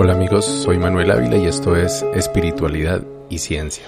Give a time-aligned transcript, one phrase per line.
[0.00, 3.82] Hola amigos, soy Manuel Ávila y esto es Espiritualidad y Ciencia.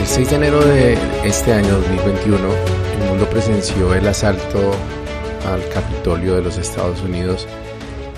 [0.00, 4.72] El 6 de enero de este año 2021, el mundo presenció el asalto
[5.46, 7.46] al Capitolio de los Estados Unidos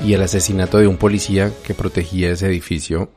[0.04, 3.10] y el asesinato de un policía que protegía ese edificio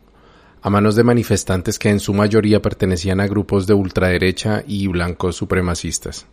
[0.64, 5.36] a manos de manifestantes que en su mayoría pertenecían a grupos de ultraderecha y blancos
[5.36, 6.26] supremacistas.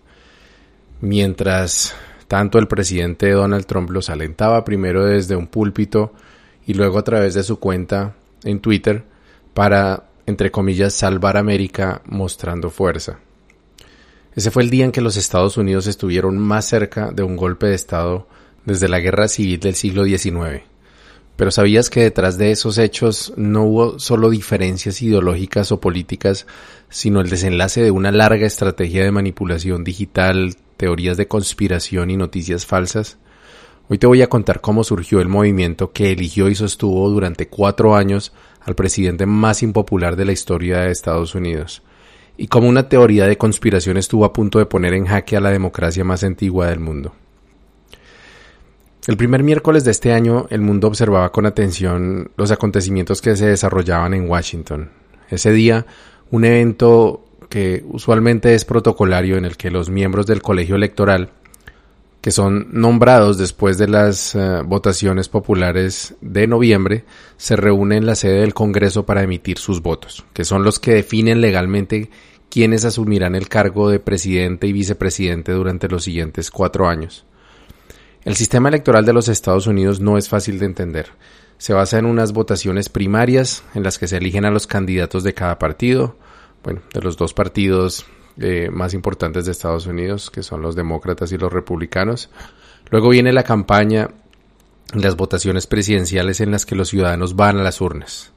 [1.02, 1.96] Mientras
[2.28, 6.12] tanto el presidente Donald Trump los alentaba primero desde un púlpito
[6.64, 9.02] y luego a través de su cuenta en Twitter
[9.52, 13.18] para, entre comillas, salvar América mostrando fuerza.
[14.36, 17.66] Ese fue el día en que los Estados Unidos estuvieron más cerca de un golpe
[17.66, 18.28] de Estado
[18.64, 20.62] desde la guerra civil del siglo XIX.
[21.34, 26.46] Pero sabías que detrás de esos hechos no hubo solo diferencias ideológicas o políticas,
[26.88, 32.66] sino el desenlace de una larga estrategia de manipulación digital, teorías de conspiración y noticias
[32.66, 33.18] falsas.
[33.88, 37.94] Hoy te voy a contar cómo surgió el movimiento que eligió y sostuvo durante cuatro
[37.94, 41.82] años al presidente más impopular de la historia de Estados Unidos,
[42.36, 45.50] y cómo una teoría de conspiración estuvo a punto de poner en jaque a la
[45.50, 47.12] democracia más antigua del mundo.
[49.08, 53.46] El primer miércoles de este año, el mundo observaba con atención los acontecimientos que se
[53.46, 54.90] desarrollaban en Washington.
[55.28, 55.86] Ese día,
[56.30, 61.32] un evento que usualmente es protocolario en el que los miembros del colegio electoral,
[62.22, 67.04] que son nombrados después de las uh, votaciones populares de noviembre,
[67.36, 70.94] se reúnen en la sede del Congreso para emitir sus votos, que son los que
[70.94, 72.08] definen legalmente
[72.48, 77.26] quiénes asumirán el cargo de presidente y vicepresidente durante los siguientes cuatro años.
[78.24, 81.10] El sistema electoral de los Estados Unidos no es fácil de entender.
[81.58, 85.34] Se basa en unas votaciones primarias en las que se eligen a los candidatos de
[85.34, 86.16] cada partido,
[86.62, 88.06] bueno, de los dos partidos
[88.38, 92.30] eh, más importantes de Estados Unidos, que son los demócratas y los republicanos.
[92.90, 94.08] Luego viene la campaña,
[94.94, 98.32] las votaciones presidenciales en las que los ciudadanos van a las urnas,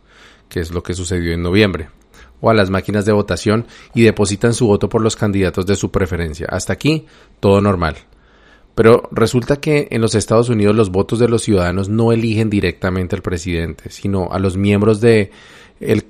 [0.50, 1.90] que es lo que sucedió en noviembre,
[2.42, 5.92] o a las máquinas de votación y depositan su voto por los candidatos de su
[5.92, 6.48] preferencia.
[6.50, 7.06] Hasta aquí,
[7.40, 7.96] todo normal.
[8.76, 13.16] Pero resulta que en los Estados Unidos los votos de los ciudadanos no eligen directamente
[13.16, 15.32] al presidente, sino a los miembros de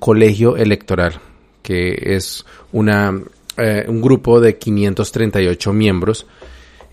[0.00, 1.20] colegio electoral,
[1.66, 3.20] que es una,
[3.56, 6.24] eh, un grupo de 538 miembros,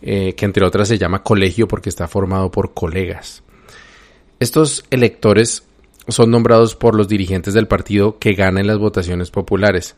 [0.01, 3.43] eh, que entre otras se llama colegio porque está formado por colegas.
[4.39, 5.61] Estos electores
[6.07, 9.95] son nombrados por los dirigentes del partido que ganan las votaciones populares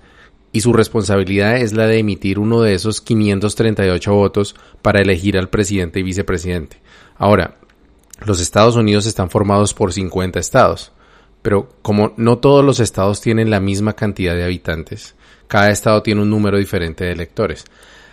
[0.52, 5.48] y su responsabilidad es la de emitir uno de esos 538 votos para elegir al
[5.48, 6.82] presidente y vicepresidente.
[7.18, 7.56] Ahora,
[8.26, 10.92] los Estados Unidos están formados por 50 estados,
[11.46, 15.14] pero como no todos los estados tienen la misma cantidad de habitantes,
[15.48, 17.66] cada estado tiene un número diferente de electores.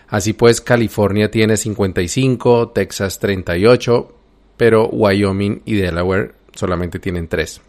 [0.07, 4.15] Así pues, California tiene 55, Texas 38,
[4.59, 7.63] pero Wyoming y Delaware solamente tienen 3.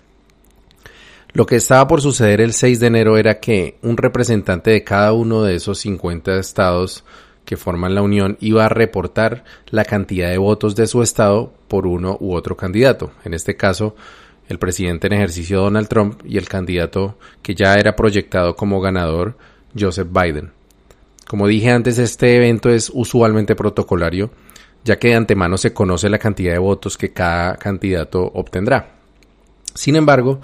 [1.32, 5.14] Lo que estaba por suceder el 6 de enero era que un representante de cada
[5.14, 7.06] uno de esos 50 estados
[7.46, 11.88] que forman la Unión iba a reportar la cantidad de votos de su estado por
[11.88, 13.12] uno u otro candidato.
[13.24, 13.96] En este caso,
[14.48, 19.38] el presidente en ejercicio Donald Trump y el candidato que ya era proyectado como ganador,
[19.78, 20.52] Joseph Biden.
[21.28, 24.32] Como dije antes, este evento es usualmente protocolario,
[24.84, 28.96] ya que de antemano se conoce la cantidad de votos que cada candidato obtendrá.
[29.74, 30.42] Sin embargo,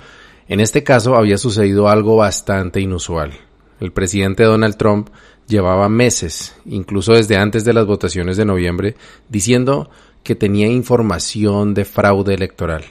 [0.48, 3.34] en este caso había sucedido algo bastante inusual.
[3.80, 5.10] El presidente Donald Trump
[5.48, 8.96] llevaba meses, incluso desde antes de las votaciones de noviembre,
[9.30, 9.90] diciendo
[10.24, 12.86] que tenía información de fraude electoral.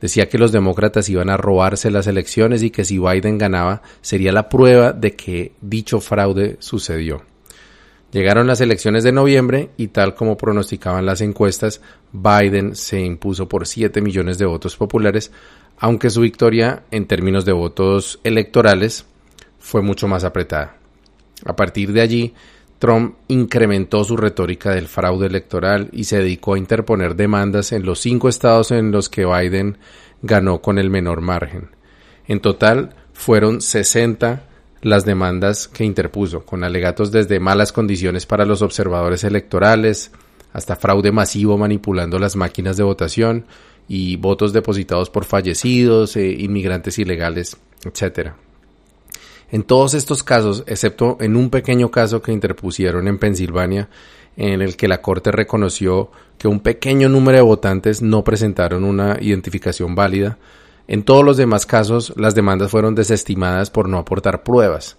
[0.00, 4.32] Decía que los demócratas iban a robarse las elecciones y que si Biden ganaba sería
[4.32, 7.22] la prueba de que dicho fraude sucedió.
[8.12, 11.80] Llegaron las elecciones de noviembre y tal como pronosticaban las encuestas,
[12.12, 15.30] Biden se impuso por 7 millones de votos populares,
[15.78, 19.06] aunque su victoria en términos de votos electorales
[19.60, 20.76] fue mucho más apretada.
[21.44, 22.34] A partir de allí,
[22.80, 28.00] Trump incrementó su retórica del fraude electoral y se dedicó a interponer demandas en los
[28.00, 29.76] cinco estados en los que Biden
[30.22, 31.68] ganó con el menor margen.
[32.26, 34.44] En total, fueron 60
[34.80, 40.10] las demandas que interpuso, con alegatos desde malas condiciones para los observadores electorales,
[40.54, 43.44] hasta fraude masivo manipulando las máquinas de votación,
[43.88, 48.30] y votos depositados por fallecidos, eh, inmigrantes ilegales, etc.
[49.52, 53.88] En todos estos casos, excepto en un pequeño caso que interpusieron en Pensilvania,
[54.36, 59.18] en el que la Corte reconoció que un pequeño número de votantes no presentaron una
[59.20, 60.38] identificación válida,
[60.86, 64.96] en todos los demás casos las demandas fueron desestimadas por no aportar pruebas,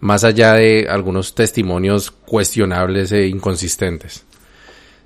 [0.00, 4.24] más allá de algunos testimonios cuestionables e inconsistentes.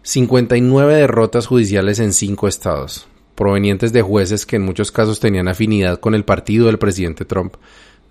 [0.03, 6.01] 59 derrotas judiciales en cinco estados, provenientes de jueces que en muchos casos tenían afinidad
[6.01, 7.55] con el partido del presidente Trump,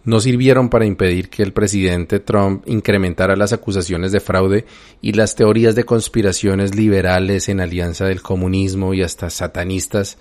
[0.07, 4.65] no sirvieron para impedir que el presidente Trump incrementara las acusaciones de fraude
[5.01, 10.18] y las teorías de conspiraciones liberales en alianza del comunismo y hasta satanistas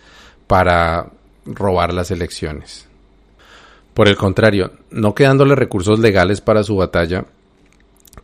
[0.48, 1.12] para
[1.44, 2.88] robar las elecciones.
[3.94, 7.24] Por el contrario, no quedándole recursos legales para su batalla,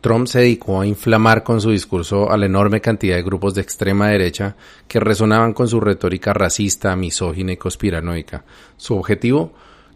[0.01, 3.61] Trump se dedicó a inflamar con su discurso a la enorme cantidad de grupos de
[3.61, 8.43] extrema derecha que resonaban con su retórica racista, misógina y conspiranoica.
[8.75, 9.53] Su objetivo,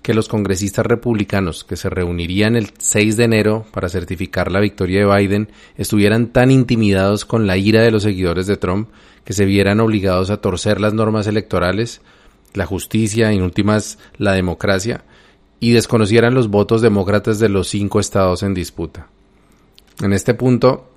[0.07, 5.05] que los congresistas republicanos que se reunirían el 6 de enero para certificar la victoria
[5.05, 8.87] de Biden estuvieran tan intimidados con la ira de los seguidores de Trump
[9.25, 11.99] que se vieran obligados a torcer las normas electorales,
[12.53, 15.03] la justicia y en últimas la democracia,
[15.59, 19.09] y desconocieran los votos demócratas de los cinco estados en disputa.
[20.01, 20.89] En este punto,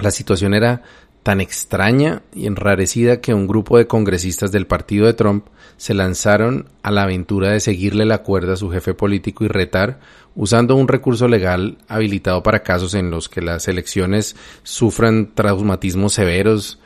[0.00, 0.82] la situación era
[1.22, 6.68] tan extraña y enrarecida que un grupo de congresistas del partido de Trump se lanzaron
[6.82, 10.00] a la aventura de seguirle la cuerda a su jefe político y retar,
[10.34, 16.78] usando un recurso legal habilitado para casos en los que las elecciones sufran traumatismos severos,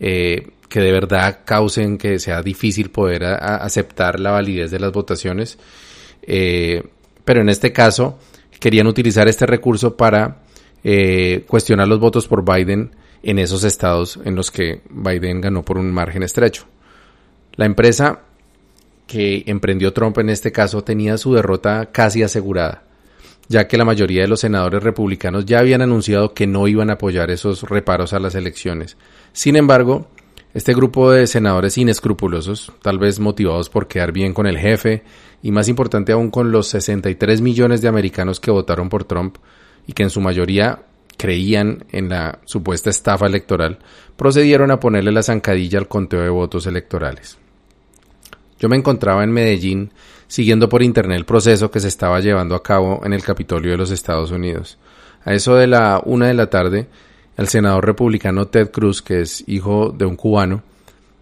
[0.00, 5.58] eh, que de verdad causen que sea difícil poder aceptar la validez de las votaciones.
[6.22, 6.82] Eh,
[7.24, 8.18] pero en este caso
[8.58, 10.42] querían utilizar este recurso para
[10.82, 15.78] eh, cuestionar los votos por Biden en esos estados en los que Biden ganó por
[15.78, 16.64] un margen estrecho.
[17.54, 18.20] La empresa
[19.06, 22.82] que emprendió Trump en este caso tenía su derrota casi asegurada,
[23.48, 26.94] ya que la mayoría de los senadores republicanos ya habían anunciado que no iban a
[26.94, 28.96] apoyar esos reparos a las elecciones.
[29.32, 30.08] Sin embargo,
[30.54, 35.02] este grupo de senadores inescrupulosos, tal vez motivados por quedar bien con el jefe
[35.42, 39.36] y más importante aún con los 63 millones de americanos que votaron por Trump,
[39.86, 40.82] y que en su mayoría
[41.16, 43.78] creían en la supuesta estafa electoral,
[44.16, 47.38] procedieron a ponerle la zancadilla al conteo de votos electorales.
[48.58, 49.92] Yo me encontraba en Medellín
[50.28, 53.76] siguiendo por internet el proceso que se estaba llevando a cabo en el Capitolio de
[53.76, 54.78] los Estados Unidos.
[55.24, 56.86] A eso de la una de la tarde,
[57.36, 60.62] el senador republicano Ted Cruz, que es hijo de un cubano,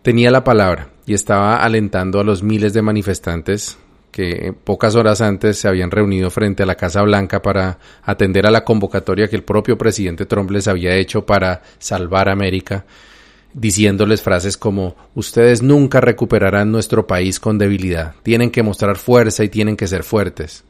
[0.02, 3.78] tenía la palabra y estaba alentando a los miles de manifestantes
[4.14, 8.52] que pocas horas antes se habían reunido frente a la Casa Blanca para atender a
[8.52, 12.84] la convocatoria que el propio presidente Trump les había hecho para salvar América,
[13.54, 19.48] diciéndoles frases como ustedes nunca recuperarán nuestro país con debilidad, tienen que mostrar fuerza y
[19.48, 20.64] tienen que ser fuertes.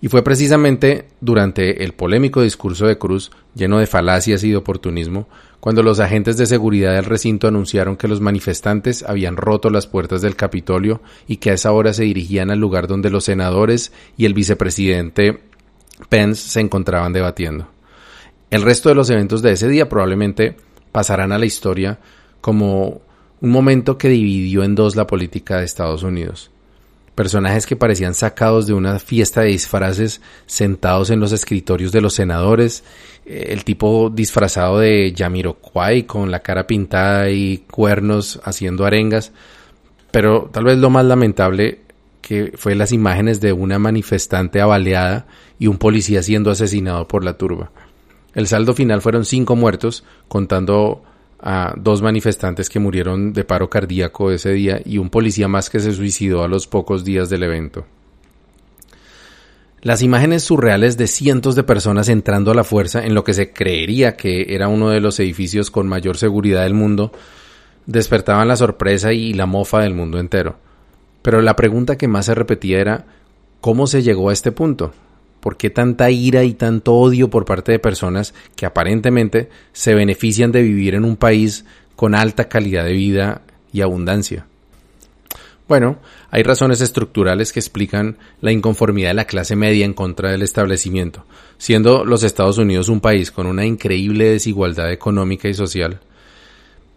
[0.00, 5.26] Y fue precisamente durante el polémico discurso de Cruz, lleno de falacias y de oportunismo,
[5.60, 10.20] cuando los agentes de seguridad del recinto anunciaron que los manifestantes habían roto las puertas
[10.20, 14.26] del Capitolio y que a esa hora se dirigían al lugar donde los senadores y
[14.26, 15.40] el vicepresidente
[16.08, 17.68] Pence se encontraban debatiendo.
[18.50, 20.56] El resto de los eventos de ese día probablemente
[20.96, 21.98] pasarán a la historia
[22.40, 23.02] como
[23.42, 26.50] un momento que dividió en dos la política de Estados Unidos
[27.14, 32.14] personajes que parecían sacados de una fiesta de disfraces sentados en los escritorios de los
[32.14, 32.82] senadores,
[33.26, 39.32] eh, el tipo disfrazado de Yamiroquai con la cara pintada y cuernos haciendo arengas,
[40.10, 41.80] pero tal vez lo más lamentable
[42.22, 45.26] que fue las imágenes de una manifestante abaleada
[45.58, 47.70] y un policía siendo asesinado por la turba.
[48.36, 51.02] El saldo final fueron cinco muertos, contando
[51.40, 55.80] a dos manifestantes que murieron de paro cardíaco ese día y un policía más que
[55.80, 57.86] se suicidó a los pocos días del evento.
[59.80, 63.54] Las imágenes surreales de cientos de personas entrando a la fuerza en lo que se
[63.54, 67.12] creería que era uno de los edificios con mayor seguridad del mundo
[67.86, 70.58] despertaban la sorpresa y la mofa del mundo entero.
[71.22, 73.06] Pero la pregunta que más se repetía era
[73.62, 74.92] ¿cómo se llegó a este punto?
[75.46, 80.50] ¿Por qué tanta ira y tanto odio por parte de personas que aparentemente se benefician
[80.50, 84.48] de vivir en un país con alta calidad de vida y abundancia?
[85.68, 86.00] Bueno,
[86.32, 91.24] hay razones estructurales que explican la inconformidad de la clase media en contra del establecimiento,
[91.58, 96.00] siendo los Estados Unidos un país con una increíble desigualdad económica y social.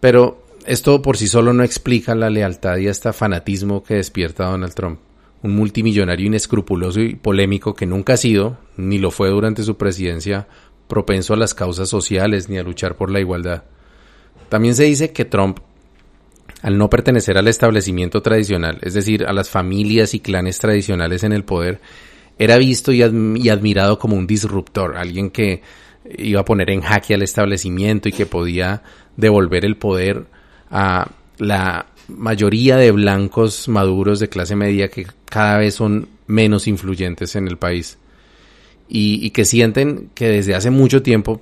[0.00, 4.74] Pero esto por sí solo no explica la lealtad y hasta fanatismo que despierta Donald
[4.74, 4.98] Trump
[5.42, 10.48] un multimillonario inescrupuloso y polémico que nunca ha sido, ni lo fue durante su presidencia,
[10.88, 13.64] propenso a las causas sociales ni a luchar por la igualdad.
[14.48, 15.60] También se dice que Trump,
[16.62, 21.32] al no pertenecer al establecimiento tradicional, es decir, a las familias y clanes tradicionales en
[21.32, 21.80] el poder,
[22.38, 25.62] era visto y, admirado como un disruptor, alguien que
[26.18, 28.82] iba a poner en jaque al establecimiento y que podía
[29.16, 30.24] devolver el poder
[30.70, 31.86] a la
[32.16, 37.56] mayoría de blancos maduros de clase media que cada vez son menos influyentes en el
[37.56, 37.98] país
[38.88, 41.40] y, que sienten que desde hace mucho tiempo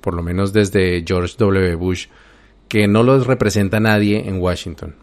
[0.00, 1.76] por lo menos desde George W.
[1.76, 2.08] Bush,
[2.68, 4.96] que no los representa nadie en Washington.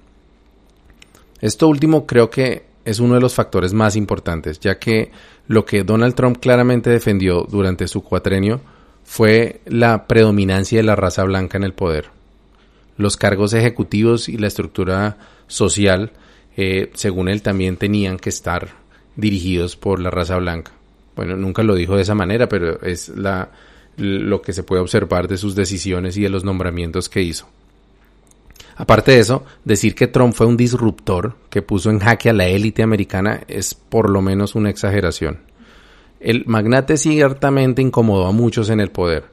[1.40, 5.12] Esto último creo que es uno de los factores más importantes, ya que
[5.48, 8.62] lo que Donald Trump claramente defendió durante su cuatrenio
[9.04, 12.17] fue la predominancia de la raza blanca en el poder.
[12.98, 16.12] Los cargos ejecutivos y la estructura social,
[16.56, 18.70] eh, según él, también tenían que estar
[19.16, 20.72] dirigidos por la raza blanca.
[21.16, 23.50] Bueno, nunca lo dijo de esa manera, pero es la,
[23.98, 27.48] lo que se puede observar de sus decisiones y de los nombramientos que hizo.
[28.75, 32.46] Aparte de eso, decir que Trump fue un disruptor que puso en jaque a la
[32.46, 35.39] élite americana es por lo menos una exageración.
[36.20, 39.25] El magnate ciertamente incomodó a muchos en el poder,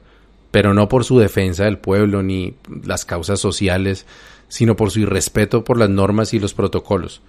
[0.55, 2.53] pero no por su defensa del pueblo ni
[2.85, 4.05] las causas sociales,
[4.47, 7.21] sino por su irrespeto por las normas y los protocolos,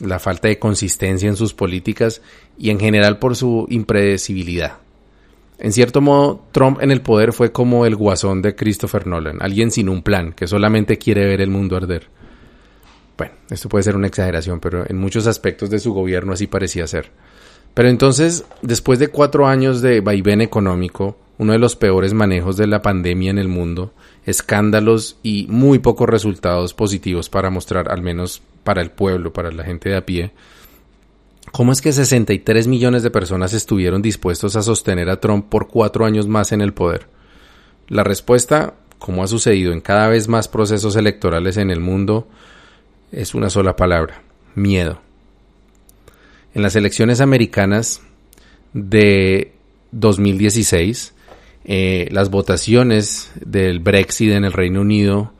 [0.00, 2.22] la falta de consistencia en sus políticas
[2.58, 4.78] y en general por su impredecibilidad.
[5.60, 9.70] En cierto modo, Trump en el poder fue como el guasón de Christopher Nolan, alguien
[9.70, 12.08] sin un plan, que solamente quiere ver el mundo arder.
[13.16, 16.88] Bueno, esto puede ser una exageración, pero en muchos aspectos de su gobierno así parecía
[16.88, 17.12] ser.
[17.74, 22.66] Pero entonces, después de cuatro años de vaivén económico, uno de los peores manejos de
[22.66, 23.92] la pandemia en el mundo,
[24.24, 29.64] escándalos y muy pocos resultados positivos para mostrar, al menos para el pueblo, para la
[29.64, 30.32] gente de a pie,
[31.50, 36.06] ¿Cómo es que 63 millones de personas estuvieron dispuestos a sostener a Trump por cuatro
[36.06, 37.08] años más en el poder?
[37.88, 42.26] La respuesta, como ha sucedido en cada vez más procesos electorales en el mundo,
[43.10, 44.22] es una sola palabra,
[44.54, 45.00] miedo.
[46.54, 48.00] En las elecciones americanas
[48.72, 49.52] de
[49.90, 51.14] 2016,
[51.64, 55.32] eh, las votaciones del Brexit en el Reino Unido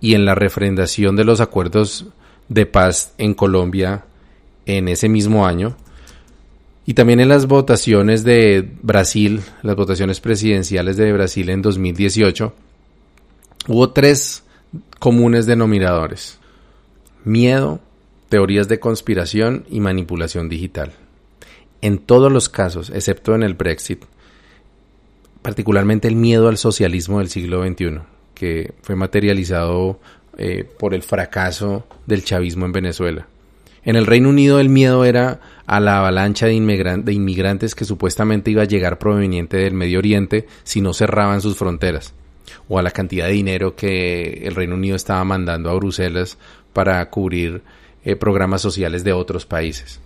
[0.00, 2.06] y en la refrendación de los acuerdos
[2.48, 4.04] de paz en Colombia
[4.66, 5.76] en ese mismo año.
[6.86, 12.52] Y también en las votaciones de Brasil, las votaciones presidenciales de Brasil en 2018,
[13.68, 14.44] hubo tres
[14.98, 16.38] comunes denominadores.
[17.24, 17.80] Miedo,
[18.28, 20.92] teorías de conspiración y manipulación digital.
[21.82, 24.04] En todos los casos, excepto en el Brexit,
[25.46, 28.00] particularmente el miedo al socialismo del siglo XXI,
[28.34, 30.00] que fue materializado
[30.38, 33.28] eh, por el fracaso del chavismo en Venezuela.
[33.84, 38.62] En el Reino Unido el miedo era a la avalancha de, inmigrantes que supuestamente iba
[38.62, 42.12] a llegar proveniente del Medio Oriente si no cerraban sus fronteras,
[42.68, 46.38] o a la cantidad de dinero que el Reino Unido estaba mandando a Bruselas
[46.72, 47.62] para cubrir
[48.04, 50.00] eh, programas sociales de otros países.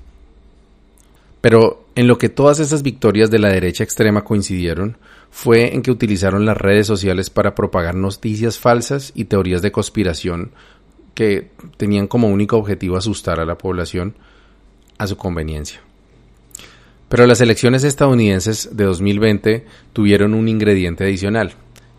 [1.40, 4.98] Pero en lo que todas esas victorias de la derecha extrema coincidieron
[5.30, 10.52] fue en que utilizaron las redes sociales para propagar noticias falsas y teorías de conspiración
[11.14, 14.14] que tenían como único objetivo asustar a la población
[14.98, 15.80] a su conveniencia.
[17.08, 21.54] Pero las elecciones estadounidenses de 2020 tuvieron un ingrediente adicional,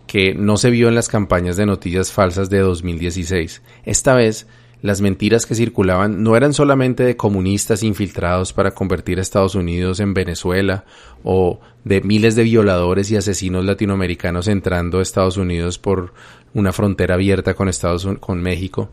[0.06, 3.62] que no se vio en las campañas de noticias falsas de 2016.
[3.84, 4.46] Esta vez,
[4.82, 10.00] las mentiras que circulaban no eran solamente de comunistas infiltrados para convertir a Estados Unidos
[10.00, 10.84] en Venezuela
[11.22, 16.12] o de miles de violadores y asesinos latinoamericanos entrando a Estados Unidos por
[16.52, 18.90] una frontera abierta con Estados con México.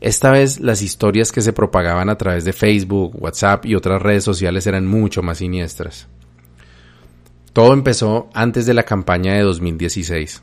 [0.00, 4.22] Esta vez las historias que se propagaban a través de Facebook, WhatsApp y otras redes
[4.22, 6.08] sociales eran mucho más siniestras.
[7.54, 10.42] Todo empezó antes de la campaña de 2016,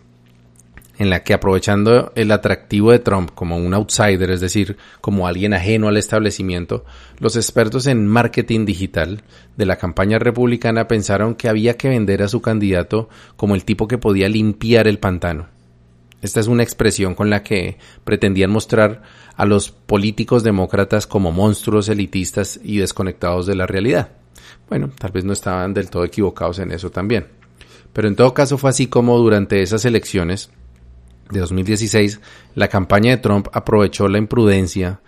[0.97, 5.53] en la que aprovechando el atractivo de Trump como un outsider, es decir, como alguien
[5.53, 6.85] ajeno al establecimiento,
[7.19, 9.23] los expertos en marketing digital
[9.57, 13.87] de la campaña republicana pensaron que había que vender a su candidato como el tipo
[13.87, 15.47] que podía limpiar el pantano
[16.23, 19.01] esta es una expresión con la que pretendían mostrar
[19.35, 24.13] a los políticos demócratas como monstruos elitistas y desconectados de la realidad.
[24.69, 27.27] Bueno, tal vez no estaban del todo equivocados en eso también.
[27.91, 30.49] Pero en todo caso fue así como durante esas elecciones
[31.31, 32.19] de 2016
[32.55, 35.01] la campaña de Trump aprovechó la imprudencia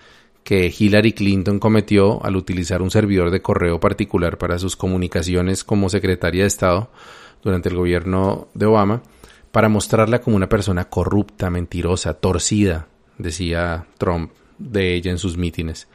[0.44, 5.90] que Hillary Clinton cometió al utilizar un servidor de correo particular para sus comunicaciones como
[5.90, 6.92] secretaria de Estado
[7.44, 9.02] durante el gobierno de Obama
[9.52, 15.88] para mostrarla como una persona corrupta, mentirosa, torcida, decía Trump de ella en sus mítines.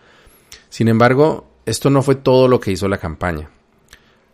[0.69, 3.51] Sin embargo, esto no fue todo lo que hizo la campaña.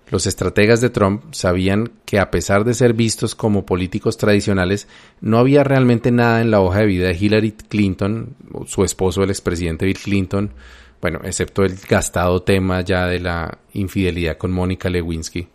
[0.08, 4.86] Los estrategas de Trump sabían que a pesar de ser vistos como políticos tradicionales,
[5.20, 8.36] no había realmente nada en la hoja de vida de Hillary Clinton,
[8.66, 10.52] su esposo, el expresidente Bill Clinton,
[11.00, 15.48] bueno, excepto el gastado tema ya de la infidelidad con Mónica Lewinsky,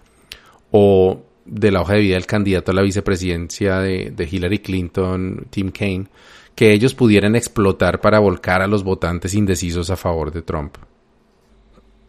[0.72, 5.72] o de la hoja de vida del candidato a la vicepresidencia de, Hillary Clinton, Tim
[5.72, 6.08] Kaine,
[6.56, 10.76] que ellos pudieran explotar para volcar a los votantes indecisos a favor de Trump.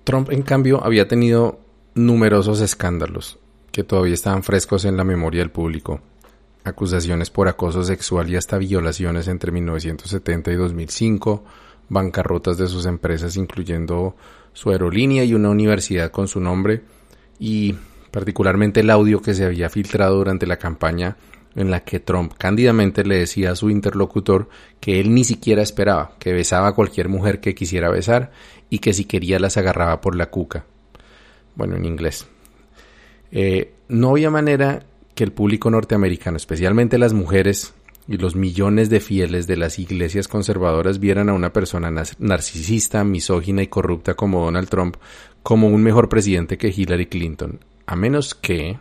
[0.04, 1.60] Trump, en cambio, había tenido
[1.94, 3.38] numerosos escándalos
[3.70, 6.00] que todavía estaban frescos en la memoria del público.
[6.64, 11.44] acusaciones por acoso sexual y hasta violaciones entre 1970 y 2005,
[11.88, 14.14] bancarrotas de sus empresas incluyendo
[14.52, 16.84] su aerolínea y una universidad con su nombre
[17.40, 17.74] y
[18.12, 21.16] particularmente el audio que se había filtrado durante la campaña
[21.56, 26.12] en la que Trump cándidamente le decía a su interlocutor que él ni siquiera esperaba,
[26.20, 28.30] que besaba a cualquier mujer que quisiera besar
[28.70, 30.64] y que si quería las agarraba por la cuca.
[31.54, 32.26] Bueno, en inglés.
[33.30, 37.74] Eh, no había manera que el público norteamericano, especialmente las mujeres
[38.08, 43.62] y los millones de fieles de las iglesias conservadoras, vieran a una persona narcisista, misógina
[43.62, 44.96] y corrupta como Donald Trump
[45.42, 48.78] como un mejor presidente que Hillary Clinton, a menos que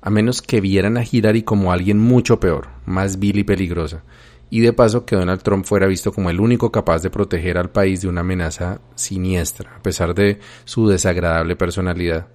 [0.00, 4.04] a menos que vieran a Hillary como alguien mucho peor, más vil y peligrosa,
[4.50, 7.70] y de paso que Donald Trump fuera visto como el único capaz de proteger al
[7.70, 12.26] país de una amenaza siniestra, a pesar de su desagradable personalidad.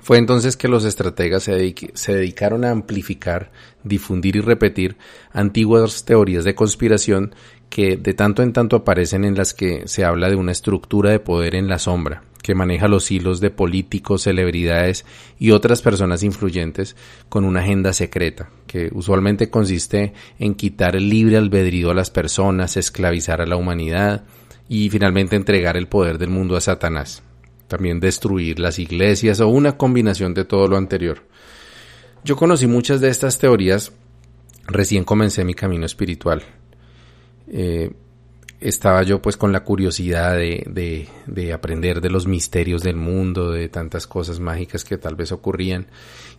[0.00, 3.50] Fue entonces que los estrategas se, dedicaron a amplificar,
[3.84, 4.96] difundir y repetir
[5.32, 7.34] antiguas teorías de conspiración
[7.68, 11.20] que de tanto en tanto aparecen en las que se habla de una estructura de
[11.20, 15.04] poder en la sombra, que maneja los hilos de políticos, celebridades
[15.38, 16.96] y otras personas influyentes
[17.28, 22.78] con una agenda secreta, que usualmente consiste en quitar el libre albedrío a las personas,
[22.78, 24.24] esclavizar a la humanidad
[24.66, 27.22] y finalmente entregar el poder del mundo a Satanás.
[27.66, 31.24] También destruir las iglesias o una combinación de todo lo anterior.
[32.24, 33.92] Yo conocí muchas de estas teorías
[34.66, 36.42] recién comencé mi camino espiritual.
[37.48, 37.90] Eh,
[38.60, 43.68] estaba yo pues con la curiosidad de, de, aprender de los misterios del mundo, de
[43.68, 45.86] tantas cosas mágicas que tal vez ocurrían.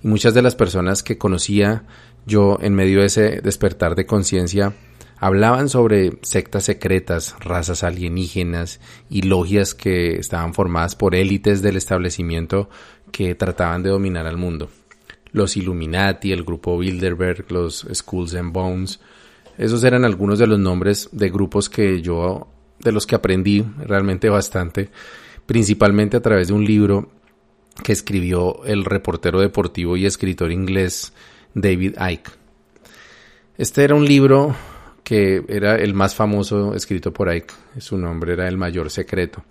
[0.03, 1.83] Y muchas de las personas que conocía
[2.25, 4.73] yo en medio de ese despertar de conciencia
[5.17, 12.69] hablaban sobre sectas secretas, razas alienígenas y logias que estaban formadas por élites del establecimiento
[13.11, 14.69] que trataban de dominar al mundo.
[15.31, 18.99] Los Illuminati, el grupo Bilderberg, los Skulls and Bones,
[19.59, 22.47] esos eran algunos de los nombres de grupos que yo,
[22.79, 24.89] de los que aprendí realmente bastante,
[25.45, 27.09] principalmente a través de un libro
[27.83, 31.11] que escribió el reportero deportivo y escritor inglés
[31.53, 32.31] David Icke.
[33.57, 34.55] Este era un libro
[35.03, 39.43] que era el más famoso escrito por Icke, su nombre era El Mayor Secreto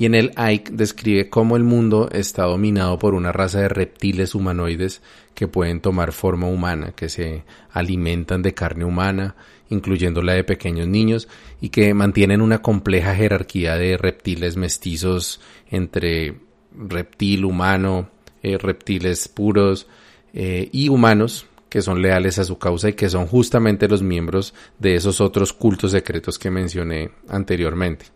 [0.00, 4.34] y en el Ike describe cómo el mundo está dominado por una raza de reptiles
[4.34, 5.02] humanoides
[5.34, 9.36] que pueden tomar forma humana, que se alimentan de carne humana,
[9.68, 11.28] incluyendo la de pequeños niños,
[11.60, 16.34] y que mantienen una compleja jerarquía de reptiles mestizos entre
[16.74, 18.08] reptil humano,
[18.42, 19.86] eh, reptiles puros
[20.32, 24.54] eh, y humanos que son leales a su causa y que son justamente los miembros
[24.78, 28.06] de esos otros cultos secretos que mencioné anteriormente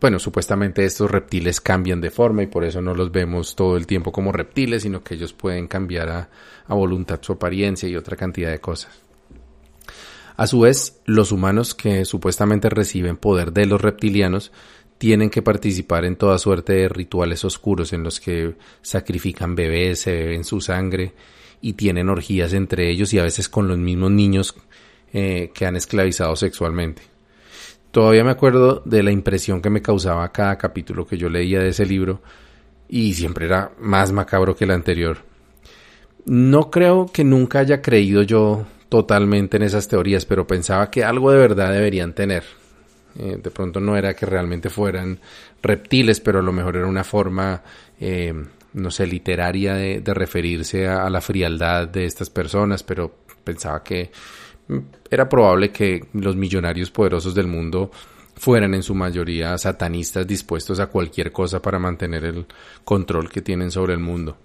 [0.00, 3.86] bueno, supuestamente estos reptiles cambian de forma y por eso no los vemos todo el
[3.86, 6.28] tiempo como reptiles, sino que ellos pueden cambiar a,
[6.68, 9.00] voluntad su apariencia y otra cantidad de cosas.
[10.36, 14.52] A su vez, los humanos que supuestamente reciben poder de los reptilianos
[14.98, 20.12] tienen que participar en toda suerte de rituales oscuros en los que sacrifican bebés, se
[20.12, 21.14] beben su sangre
[21.62, 24.54] y tienen orgías entre ellos y a veces con los mismos niños
[25.12, 27.15] eh, que han esclavizado sexualmente.
[27.96, 31.70] Todavía me acuerdo de la impresión que me causaba cada capítulo que yo leía de
[31.70, 32.20] ese libro
[32.90, 35.16] y siempre era más macabro que el anterior.
[36.26, 41.30] No creo que nunca haya creído yo totalmente en esas teorías, pero pensaba que algo
[41.30, 42.44] de verdad deberían tener.
[43.18, 45.18] Eh, de pronto no era que realmente fueran
[45.62, 47.62] reptiles, pero a lo mejor era una forma,
[47.98, 48.34] eh,
[48.74, 53.10] no sé, literaria de, referirse a la frialdad de estas personas, pero
[53.42, 54.10] pensaba que
[55.10, 57.90] era probable que los millonarios poderosos del mundo
[58.36, 62.46] fueran en su mayoría satanistas dispuestos a cualquier cosa para mantener el
[62.84, 64.36] control que tienen sobre el mundo.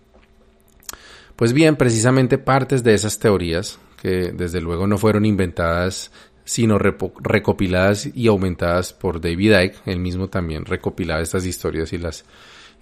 [1.35, 6.11] Pues bien, precisamente partes de esas teorías, que desde luego no fueron inventadas,
[6.43, 12.25] sino recopiladas y aumentadas por David Icke, él mismo también recopilaba estas historias y las,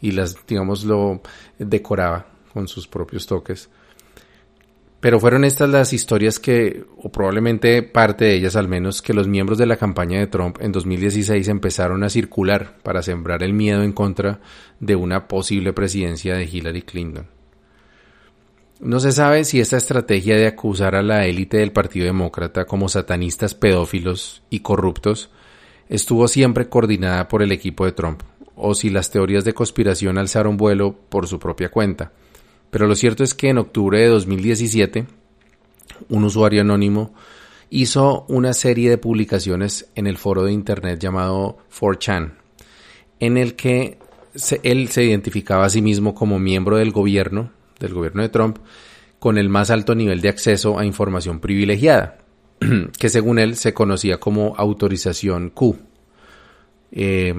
[0.01, 1.21] y las, digamos, lo
[1.57, 3.69] decoraba con sus propios toques.
[4.99, 9.27] Pero fueron estas las historias que, o probablemente parte de ellas al menos, que los
[9.27, 13.81] miembros de la campaña de Trump en 2016 empezaron a circular para sembrar el miedo
[13.83, 14.41] en contra
[14.81, 17.27] de una posible presidencia de Hillary Clinton.
[18.81, 22.89] No se sabe si esta estrategia de acusar a la élite del Partido Demócrata como
[22.89, 25.29] satanistas pedófilos y corruptos
[25.87, 28.21] estuvo siempre coordinada por el equipo de Trump,
[28.55, 32.11] o si las teorías de conspiración alzaron vuelo por su propia cuenta
[32.69, 35.05] pero lo cierto es que en octubre de 2017,
[36.09, 37.13] un usuario anónimo
[37.69, 42.33] hizo una serie de publicaciones en el foro de internet llamado 4chan,
[43.19, 43.99] en el que
[44.63, 48.57] él se identificaba a sí mismo como miembro del gobierno, del gobierno de Trump,
[49.19, 52.19] con el más alto nivel de acceso a información privilegiada,
[52.99, 55.77] que según él se conocía como autorización Q.
[56.91, 57.35] Eh,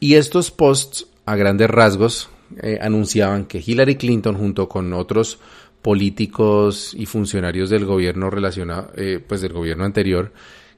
[0.00, 2.30] y estos posts, a grandes rasgos,
[2.62, 5.38] eh, anunciaban que Hillary Clinton, junto con otros
[5.82, 10.32] políticos y funcionarios del gobierno relacionado, eh, pues del gobierno anterior,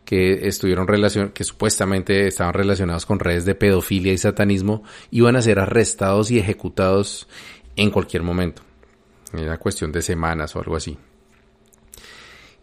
[0.05, 5.43] que estuvieron relacion que supuestamente estaban relacionados con redes de pedofilia y satanismo, iban a
[5.43, 7.29] ser arrestados y ejecutados
[7.77, 8.63] en cualquier momento.
[9.33, 10.99] Era cuestión de semanas o algo así.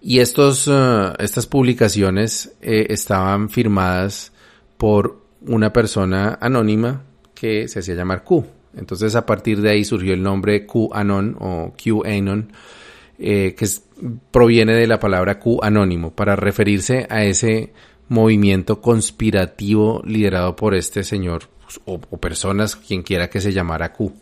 [0.01, 4.31] Y estos, uh, estas publicaciones eh, estaban firmadas
[4.77, 8.45] por una persona anónima que se hacía llamar Q.
[8.77, 12.51] Entonces a partir de ahí surgió el nombre QAnon o QAnon,
[13.19, 13.67] eh, que
[14.31, 17.73] proviene de la palabra Q anónimo, para referirse a ese
[18.09, 24.13] movimiento conspirativo liderado por este señor pues, o, personas, quien quiera que se llamara Q.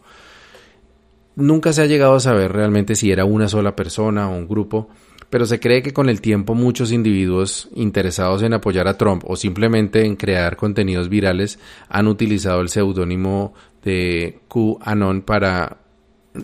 [1.36, 4.90] Nunca se ha llegado a saber realmente si era una sola persona o un grupo,
[5.30, 9.36] pero se cree que con el tiempo muchos individuos interesados en apoyar a Trump o
[9.36, 13.54] simplemente en crear contenidos virales han utilizado el seudónimo
[13.86, 15.78] de QAnon para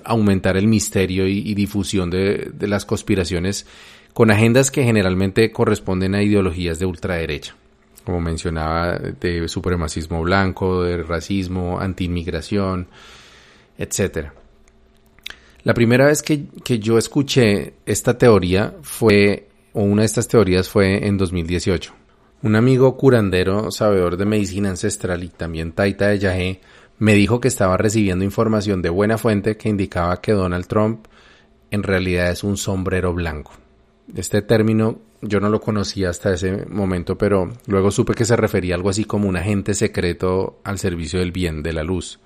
[0.05, 3.65] aumentar el misterio y, difusión de, las conspiraciones
[4.13, 7.55] con agendas que generalmente corresponden a ideologías de ultraderecha,
[8.05, 12.87] como mencionaba, de supremacismo blanco, de racismo, antiinmigración,
[13.77, 14.33] etcétera.
[15.63, 16.47] La primera vez que,
[16.79, 21.93] yo escuché esta teoría fue, o una de estas teorías fue en 2018.
[22.43, 26.61] Un amigo curandero, sabedor de medicina ancestral y también taita de Yahé,
[27.01, 31.07] me dijo que estaba recibiendo información de buena fuente que indicaba que Donald Trump
[31.71, 33.53] en realidad es un sombrero blanco.
[34.15, 38.75] Este término yo no lo conocía hasta ese momento, pero luego supe que se refería
[38.75, 42.19] a algo así como un agente secreto al servicio del bien, de la luz.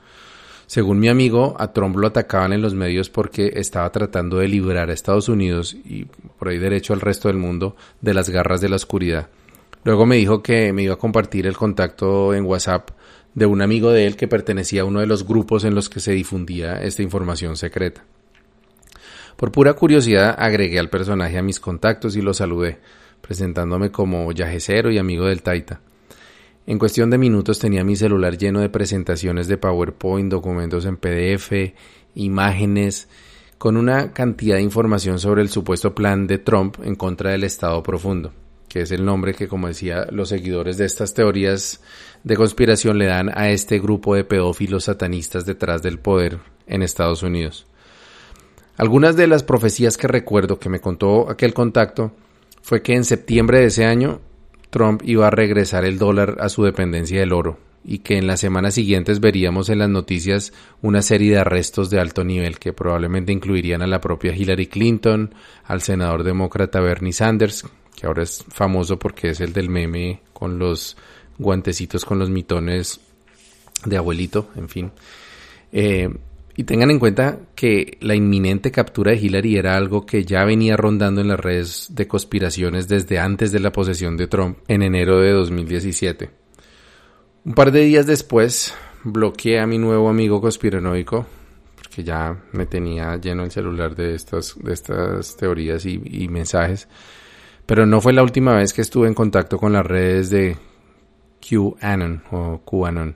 [0.65, 4.89] Según mi amigo, a Trump lo atacaban en los medios porque estaba tratando de librar
[4.89, 6.03] a Estados Unidos y
[6.38, 9.29] por ahí derecho al resto del mundo de las garras de la oscuridad.
[9.85, 12.89] Luego me dijo que me iba a compartir el contacto en WhatsApp
[13.36, 16.00] de un amigo de él que pertenecía a uno de los grupos en los que
[16.00, 18.04] se difundía esta información secreta.
[19.36, 22.80] Por pura curiosidad agregué al personaje a mis contactos y lo saludé,
[23.21, 25.82] presentándome como yajecero y amigo del Taita.
[26.65, 31.52] En cuestión de minutos tenía mi celular lleno de presentaciones de PowerPoint, documentos en PDF,
[32.15, 33.08] imágenes,
[33.58, 37.84] con una cantidad de información sobre el supuesto plan de Trump en contra del Estado
[37.84, 38.34] profundo,
[38.75, 41.79] que es el nombre que, como decía, los seguidores de estas teorías
[42.25, 47.23] de conspiración le dan a este grupo de pedófilos satanistas detrás del poder en Estados
[47.23, 47.67] Unidos.
[48.75, 52.11] Algunas de las profecías que recuerdo que me contó aquel contacto
[52.61, 54.19] fue que en septiembre de ese año
[54.71, 58.41] Trump iba a regresar el dólar a su dependencia del oro y que en las
[58.41, 63.31] semanas siguientes veríamos en las noticias una serie de arrestos de alto nivel que probablemente
[63.31, 65.33] incluirían a la propia Hillary Clinton,
[65.63, 67.63] al senador demócrata Bernie Sanders,
[67.95, 70.97] que ahora es famoso porque es el del meme con los
[71.38, 72.99] guantecitos con los mitones
[73.86, 74.91] de abuelito, en fin.
[75.71, 76.10] Eh,
[76.58, 80.77] y tengan en cuenta que la inminente captura de Hillary era algo que ya venía
[80.77, 85.19] rondando en las redes de conspiraciones desde antes de la posesión de Trump en enero
[85.19, 86.29] de 2017.
[87.43, 91.25] Un par de días después bloqueé a mi nuevo amigo conspiranoico
[91.75, 96.88] porque ya me tenía lleno el celular de estas, de estas teorías y, y mensajes.
[97.65, 100.58] Pero no fue la última vez que estuve en contacto con las redes de
[101.41, 103.15] QAnon o QAnon.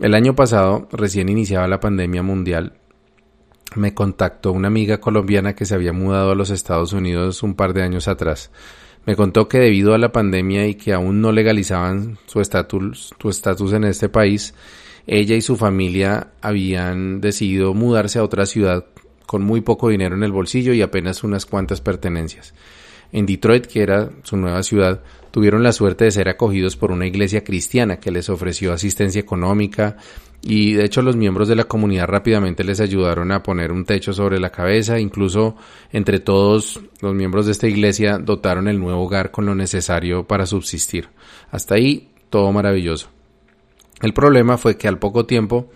[0.00, 2.74] El año pasado, recién iniciaba la pandemia mundial,
[3.76, 7.74] me contactó una amiga colombiana que se había mudado a los Estados Unidos un par
[7.74, 8.50] de años atrás.
[9.06, 13.84] Me contó que debido a la pandemia y que aún no legalizaban su estatus en
[13.84, 14.54] este país,
[15.06, 18.86] ella y su familia habían decidido mudarse a otra ciudad
[19.26, 22.54] con muy poco dinero en el bolsillo y apenas unas cuantas pertenencias.
[23.14, 25.00] En Detroit, que era su nueva ciudad,
[25.30, 29.96] tuvieron la suerte de ser acogidos por una iglesia cristiana que les ofreció asistencia económica
[30.42, 34.12] y de hecho los miembros de la comunidad rápidamente les ayudaron a poner un techo
[34.12, 35.54] sobre la cabeza, incluso
[35.92, 40.44] entre todos los miembros de esta iglesia dotaron el nuevo hogar con lo necesario para
[40.44, 41.08] subsistir.
[41.52, 43.10] Hasta ahí todo maravilloso.
[44.02, 45.70] El problema fue que al poco tiempo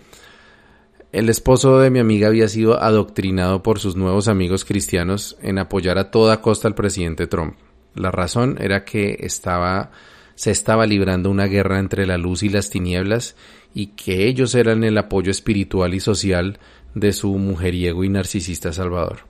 [1.11, 5.97] el esposo de mi amiga había sido adoctrinado por sus nuevos amigos cristianos en apoyar
[5.97, 7.55] a toda costa al presidente Trump.
[7.95, 9.91] La razón era que estaba,
[10.35, 13.35] se estaba librando una guerra entre la luz y las tinieblas
[13.73, 16.59] y que ellos eran el apoyo espiritual y social
[16.93, 19.29] de su mujeriego y narcisista Salvador.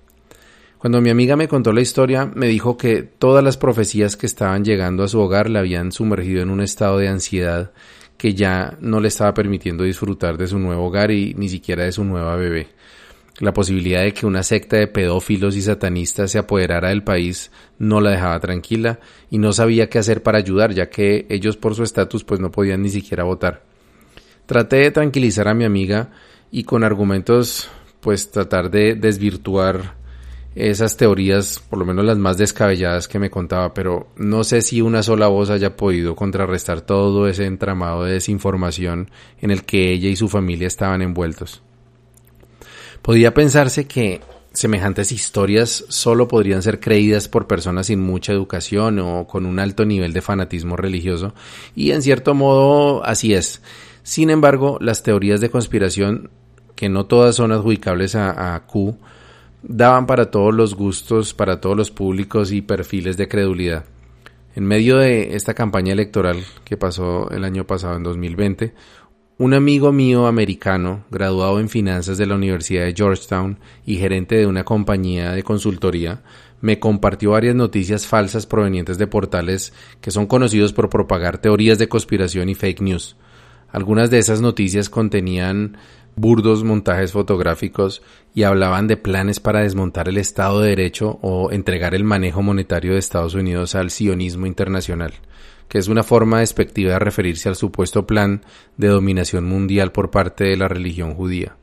[0.80, 4.63] Cuando mi amiga me contó la historia, me dijo que todas las profecías que estaban
[4.63, 7.72] llegando a su hogar la habían sumergido en un estado de ansiedad
[8.19, 11.93] que ya no le estaba permitiendo disfrutar de su nuevo hogar y ni siquiera de
[11.93, 12.67] su nueva bebé.
[13.39, 18.01] La posibilidad de que una secta de pedófilos y satanistas se apoderara del país no
[18.01, 18.99] la dejaba tranquila
[19.32, 22.51] y no sabía qué hacer para ayudar, ya que ellos por su estatus pues no
[22.51, 23.63] podían ni siquiera votar.
[24.45, 26.10] Traté de tranquilizar a mi amiga
[26.51, 27.69] y con argumentos
[28.01, 29.95] pues tratar de desvirtuar
[30.60, 34.82] esas teorías, por lo menos las más descabelladas que me contaba, pero no sé si
[34.82, 39.10] una sola voz haya podido contrarrestar todo ese entramado de desinformación
[39.41, 41.62] en el que ella y su familia estaban envueltos.
[43.02, 49.26] Podría pensarse que semejantes historias solo podrían ser creídas por personas sin mucha educación o
[49.28, 51.34] con un alto nivel de fanatismo religioso,
[51.76, 53.62] y en cierto modo así es.
[54.04, 56.32] Sin embargo, las teorías de conspiración,
[56.76, 58.98] que no todas son adjudicables a, a Q,
[59.62, 63.86] daban para todos los gustos, para todos los públicos y perfiles de credulidad.
[64.56, 68.74] En medio de esta campaña electoral que pasó el año pasado, en 2020,
[69.38, 74.45] un amigo mío americano, graduado en finanzas de la Universidad de Georgetown y gerente de
[74.45, 76.24] una compañía de consultoría,
[76.62, 81.88] me compartió varias noticias falsas provenientes de portales que son conocidos por propagar teorías de
[81.88, 83.15] conspiración y fake news.
[83.72, 85.78] Algunas de esas noticias contenían
[86.19, 88.01] burdos montajes fotográficos
[88.34, 92.93] y hablaban de planes para desmontar el Estado de Derecho o entregar el manejo monetario
[92.93, 95.13] de Estados Unidos al sionismo internacional
[95.69, 98.43] que es una forma despectiva de referirse al supuesto plan
[98.75, 101.55] de dominación mundial por parte de la religión judía.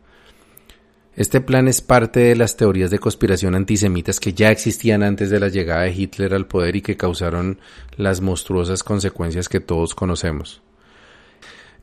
[1.17, 5.41] Este plan es parte de las teorías de conspiración antisemitas que ya existían antes de
[5.41, 7.59] la llegada de Hitler al poder y que causaron
[7.97, 10.63] las monstruosas consecuencias que todos conocemos.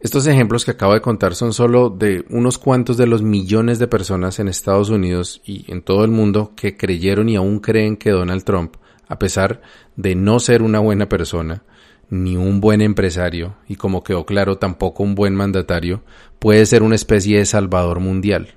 [0.04, 3.88] Estos ejemplos que acabo de contar son solo de unos cuantos de los millones de
[3.88, 8.10] personas en Estados Unidos y en todo el mundo que creyeron y aún creen que
[8.10, 8.76] Donald Trump,
[9.08, 9.62] a pesar
[9.96, 11.64] de no ser una buena persona,
[12.10, 16.04] ni un buen empresario, y como quedó claro tampoco un buen mandatario,
[16.38, 18.56] puede ser una especie de salvador mundial,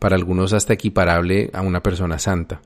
[0.00, 2.62] para algunos hasta equiparable a una persona santa.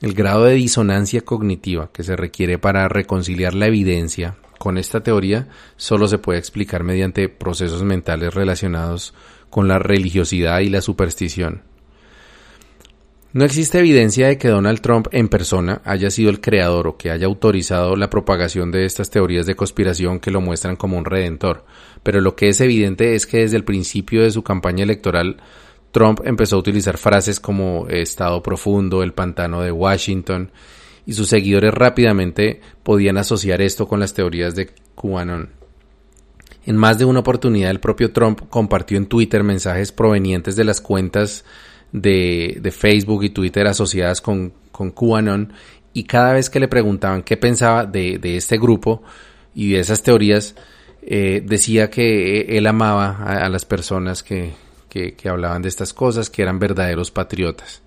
[0.00, 5.48] El grado de disonancia cognitiva que se requiere para reconciliar la evidencia con esta teoría
[5.78, 9.14] solo se puede explicar mediante procesos mentales relacionados
[9.48, 11.62] con la religiosidad y la superstición.
[13.32, 17.10] No existe evidencia de que Donald Trump en persona haya sido el creador o que
[17.10, 21.64] haya autorizado la propagación de estas teorías de conspiración que lo muestran como un redentor,
[22.02, 25.38] pero lo que es evidente es que desde el principio de su campaña electoral
[25.90, 30.52] Trump empezó a utilizar frases como Estado profundo, el pantano de Washington,
[31.06, 35.50] y sus seguidores rápidamente podían asociar esto con las teorías de QAnon.
[36.66, 40.80] En más de una oportunidad el propio Trump compartió en Twitter mensajes provenientes de las
[40.80, 41.44] cuentas
[41.92, 45.52] de, Facebook y Twitter asociadas con, con QAnon
[45.92, 49.02] y cada vez que le preguntaban qué pensaba de, este grupo
[49.54, 50.54] y de esas teorías,
[51.02, 54.52] eh, decía que él amaba a, las personas que,
[54.88, 57.82] que, hablaban de estas cosas, que eran verdaderos patriotas.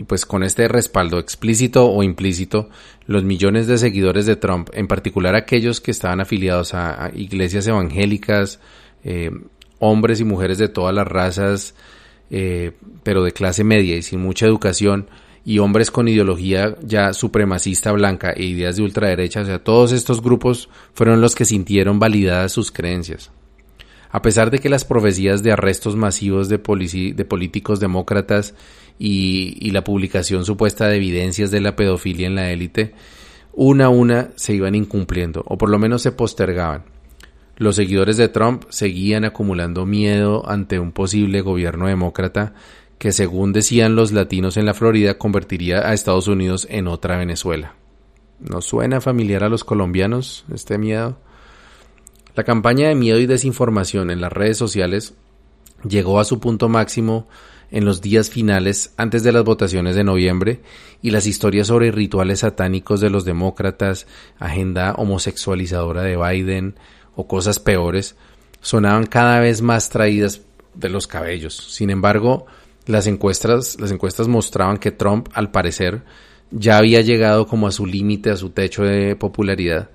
[0.00, 2.70] Y pues con este respaldo explícito o implícito,
[3.04, 8.60] los millones de seguidores de Trump, en particular aquellos que estaban afiliados a, iglesias evangélicas,
[9.04, 9.30] eh,
[9.78, 11.74] hombres y mujeres de todas las razas,
[12.30, 15.10] eh, pero de clase media y sin mucha educación,
[15.44, 20.22] y hombres con ideología ya supremacista blanca e ideas de ultraderecha, o sea, todos estos
[20.22, 23.30] grupos fueron los que sintieron validadas sus creencias.
[24.12, 28.54] A pesar de que las profecías de arrestos masivos de, políticos demócratas
[28.98, 32.94] y, la publicación supuesta de evidencias de la pedofilia en la élite,
[33.52, 36.84] una a una se iban incumpliendo, o por lo menos se postergaban.
[37.56, 42.54] Los seguidores de Trump seguían acumulando miedo ante un posible gobierno demócrata
[42.98, 47.74] que, según decían los latinos en la Florida, convertiría a Estados Unidos en otra Venezuela.
[48.40, 51.18] ¿No suena familiar a los colombianos este miedo?
[52.34, 55.14] La campaña de miedo y desinformación en las redes sociales
[55.88, 57.26] llegó a su punto máximo
[57.70, 60.60] en los días finales antes de las votaciones de noviembre
[61.02, 64.06] y las historias sobre rituales satánicos de los demócratas,
[64.38, 66.74] agenda homosexualizadora de Biden,
[67.14, 68.16] o cosas peores
[68.60, 70.42] sonaban cada vez más traídas
[70.74, 71.56] de los cabellos.
[71.56, 72.46] Sin embargo,
[72.86, 76.02] las encuestas, las encuestas mostraban que Trump, al parecer,
[76.50, 79.90] ya había llegado como a su límite, a su techo de popularidad,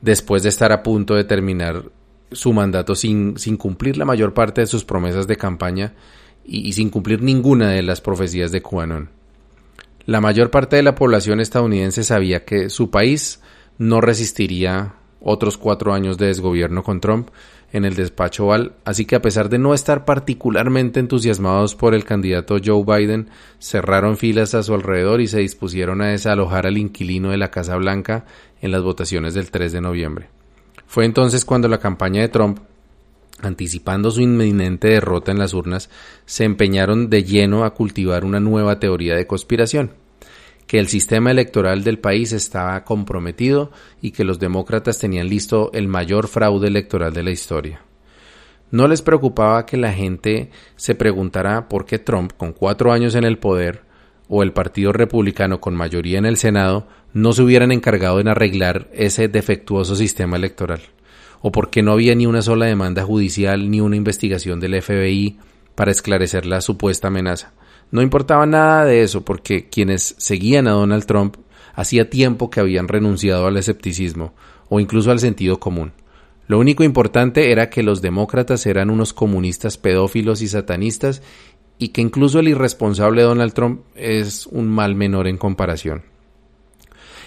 [0.00, 1.84] después de estar a punto de terminar
[2.32, 5.94] su mandato sin, sin cumplir la mayor parte de sus promesas de campaña
[6.44, 9.10] y, sin cumplir ninguna de las profecías de QAnon.
[10.06, 13.40] La mayor parte de la población estadounidense sabía que su país
[13.78, 17.28] no resistiría otros cuatro años de desgobierno con Trump
[17.72, 22.04] en el despacho Oval, así que a pesar de no estar particularmente entusiasmados por el
[22.04, 23.28] candidato Joe Biden,
[23.58, 27.76] cerraron filas a su alrededor y se dispusieron a desalojar al inquilino de la Casa
[27.76, 28.24] Blanca
[28.60, 30.28] en las votaciones del 3 de noviembre.
[30.86, 32.58] Fue entonces cuando la campaña de Trump
[33.42, 35.90] anticipando su inminente derrota en las urnas,
[36.26, 39.92] se empeñaron de lleno a cultivar una nueva teoría de conspiración,
[40.70, 45.88] que el sistema electoral del país estaba comprometido y que los demócratas tenían listo el
[45.88, 47.82] mayor fraude electoral de la historia.
[48.70, 53.24] No les preocupaba que la gente se preguntara por qué Trump, con cuatro años en
[53.24, 53.82] el poder,
[54.28, 58.88] o el Partido Republicano con mayoría en el Senado, no se hubieran encargado en arreglar
[58.92, 60.82] ese defectuoso sistema electoral
[61.42, 65.36] o porque no había ni una sola demanda judicial ni una investigación del FBI
[65.74, 67.54] para esclarecer la supuesta amenaza.
[67.90, 71.36] No importaba nada de eso porque quienes seguían a Donald Trump
[71.74, 74.34] hacía tiempo que habían renunciado al escepticismo
[74.68, 75.92] o incluso al sentido común.
[76.46, 81.22] Lo único importante era que los demócratas eran unos comunistas pedófilos y satanistas
[81.78, 86.02] y que incluso el irresponsable Donald Trump es un mal menor en comparación.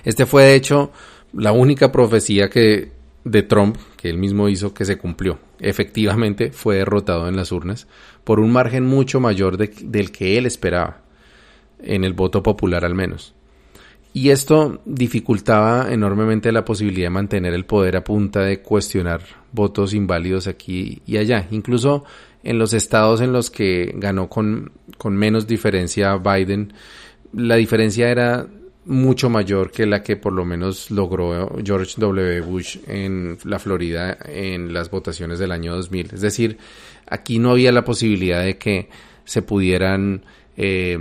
[0.03, 0.91] Este fue de hecho
[1.33, 2.91] la única profecía que
[3.23, 5.39] de Trump, que él mismo hizo, que se cumplió.
[5.63, 7.87] Efectivamente fue derrotado en las urnas
[8.23, 11.01] por un margen mucho mayor del que él esperaba,
[11.81, 13.33] en el voto popular al menos.
[14.13, 19.21] Y esto dificultaba enormemente la posibilidad de mantener el poder a punta de cuestionar
[19.51, 21.47] votos inválidos aquí y allá.
[21.49, 22.03] Incluso
[22.43, 26.73] en los estados en los que ganó con, con menos diferencia Biden,
[27.33, 28.47] la diferencia era
[28.85, 32.41] mucho mayor que la que por lo menos logró George W.
[32.41, 36.13] Bush en la Florida en las votaciones del año 2000.
[36.13, 36.57] Es decir,
[37.07, 38.89] aquí no había la posibilidad de que
[39.25, 40.23] se pudieran
[40.57, 40.97] eh,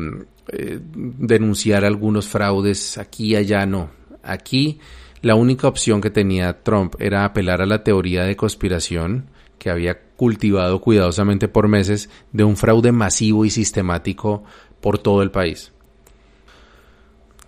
[0.49, 3.91] eh, denunciar algunos fraudes aquí y allá, no.
[4.23, 4.79] Aquí
[5.21, 9.27] la única opción que tenía Trump era apelar a la teoría de conspiración
[9.59, 14.43] que había cultivado cuidadosamente por meses de un fraude masivo y sistemático
[14.81, 15.72] por todo el país.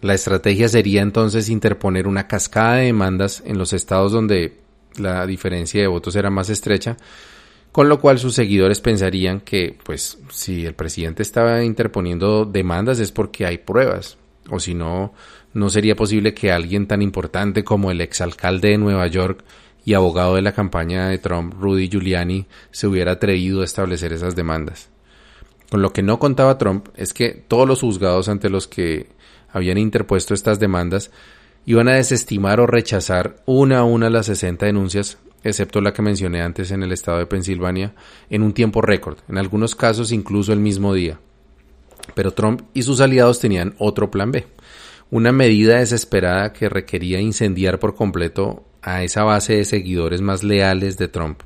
[0.05, 4.59] La estrategia sería entonces interponer una cascada de demandas en los estados donde
[4.99, 6.99] la diferencia de votos era más estrecha,
[7.73, 13.13] con lo cual sus seguidores pensarían que, pues, si el presidente estaba interponiendo demandas es
[13.13, 14.19] porque hay pruebas,
[14.51, 15.15] o si no,
[15.55, 19.43] no sería posible que alguien tan importante como el exalcalde de Nueva York
[19.87, 24.37] y abogado de la campaña de Trump, Rudy Giuliani, se hubiera atrevido a establecer esas
[24.37, 24.91] demandas.
[25.75, 29.09] Con lo que no contaba Trump es que todos los juzgados ante los que
[29.51, 31.11] habían interpuesto estas demandas
[31.67, 36.43] iban a desestimar o rechazar una a una las 60 denuncias, excepto la que mencioné
[36.43, 37.93] antes en el estado de Pensilvania,
[38.31, 41.19] en un tiempo récord, en algunos casos incluso el mismo día.
[42.15, 44.47] Pero Trump y sus aliados tenían otro plan B,
[45.11, 50.99] una medida desesperada que requería incendiar por completo a esa base de seguidores más leales
[50.99, 51.41] de Trump,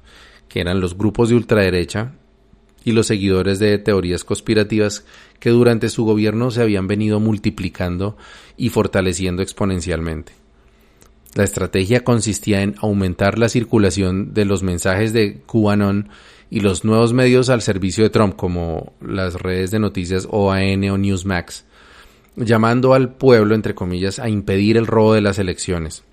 [0.51, 2.13] que eran los grupos de ultraderecha
[2.85, 5.05] y los seguidores de teorías conspirativas
[5.41, 8.17] que durante su gobierno se habían venido multiplicando
[8.57, 10.33] y fortaleciendo exponencialmente.
[11.35, 16.09] La estrategia consistía en aumentar la circulación de los mensajes de QAnon
[16.51, 20.97] y los nuevos medios al servicio de Trump, como las redes de noticias OAN o
[20.97, 21.65] Newsmax,
[22.37, 26.05] llamando al pueblo, entre comillas, a impedir el robo de las elecciones,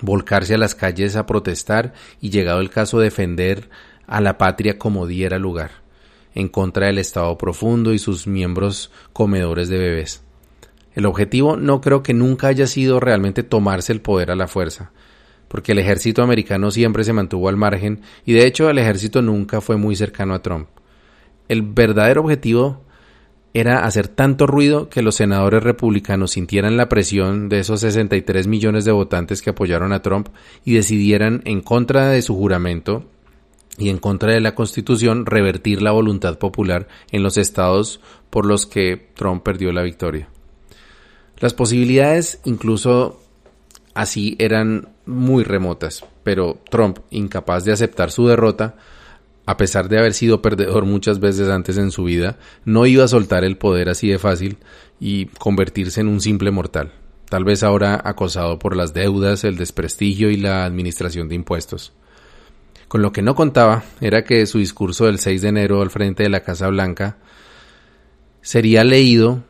[0.00, 3.68] volcarse a las calles a protestar y, llegado el caso, defender
[4.10, 5.70] a la patria como diera lugar
[6.34, 10.22] en contra del Estado profundo y sus miembros comedores de bebés.
[10.94, 14.92] El objetivo no creo que nunca haya sido realmente tomarse el poder a la fuerza,
[15.48, 19.60] porque el ejército americano siempre se mantuvo al margen y de hecho el ejército nunca
[19.60, 20.68] fue muy cercano a Trump.
[21.48, 22.84] El verdadero objetivo
[23.52, 28.84] era hacer tanto ruido que los senadores republicanos sintieran la presión de esos 63 millones
[28.84, 30.28] de votantes que apoyaron a Trump
[30.64, 33.06] y decidieran en contra de su juramento
[33.80, 38.66] y en contra de la Constitución revertir la voluntad popular en los estados por los
[38.66, 40.28] que Trump perdió la victoria.
[41.38, 43.20] Las posibilidades incluso
[43.94, 48.76] así eran muy remotas, pero Trump, incapaz de aceptar su derrota,
[49.46, 53.08] a pesar de haber sido perdedor muchas veces antes en su vida, no iba a
[53.08, 54.58] soltar el poder así de fácil
[55.00, 56.92] y convertirse en un simple mortal,
[57.28, 61.94] tal vez ahora acosado por las deudas, el desprestigio y la administración de impuestos.
[62.90, 66.24] Con lo que no contaba era que su discurso del 6 de enero al frente
[66.24, 67.18] de la Casa Blanca
[68.42, 69.44] sería leído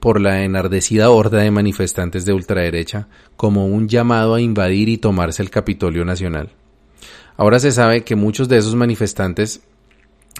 [0.00, 5.40] por la enardecida horda de manifestantes de ultraderecha como un llamado a invadir y tomarse
[5.40, 6.50] el Capitolio Nacional.
[7.36, 9.60] Ahora se sabe que muchos de esos manifestantes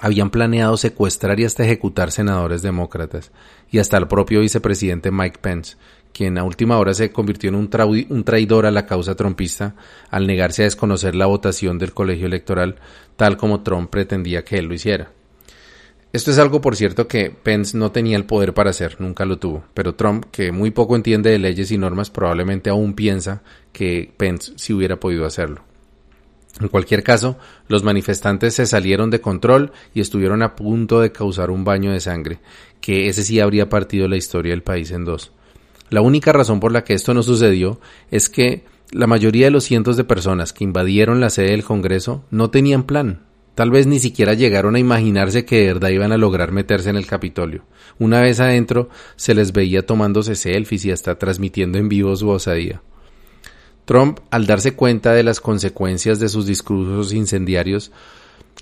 [0.01, 3.30] habían planeado secuestrar y hasta ejecutar senadores demócratas
[3.70, 5.76] y hasta el propio vicepresidente Mike Pence,
[6.12, 7.70] quien a última hora se convirtió en un,
[8.08, 9.74] un, traidor a la causa trompista
[10.11, 12.76] al negarse a desconocer la votación del colegio electoral
[13.16, 15.11] tal como Trump pretendía que él lo hiciera.
[16.12, 19.38] Esto es algo, por cierto, que Pence no tenía el poder para hacer, nunca lo
[19.38, 23.42] tuvo, pero Trump, que muy poco entiende de leyes y normas, probablemente aún piensa
[23.72, 25.62] que Pence sí hubiera podido hacerlo.
[26.61, 27.38] En cualquier caso,
[27.68, 32.00] los manifestantes se salieron de control y estuvieron a punto de causar un baño de
[32.00, 32.40] sangre,
[32.80, 35.32] que ese sí habría partido la historia del país en dos.
[35.91, 37.80] La única razón por la que esto no sucedió
[38.11, 42.24] es que la mayoría de los cientos de personas que invadieron la sede del Congreso
[42.30, 43.24] no tenían plan.
[43.57, 46.97] Tal vez ni siquiera llegaron a imaginarse que de verdad iban a lograr meterse en
[46.97, 47.64] el Capitolio.
[47.99, 52.80] Una vez adentro, se les veía tomándose selfies y hasta transmitiendo en vivo su osadía.
[53.84, 57.91] Trump, al darse cuenta de las consecuencias de sus discursos incendiarios,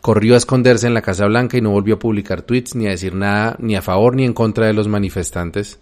[0.01, 2.91] corrió a esconderse en la Casa Blanca y no volvió a publicar tweets ni a
[2.91, 5.79] decir nada ni a favor ni en contra de los manifestantes